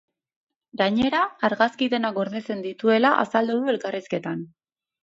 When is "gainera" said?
0.81-1.19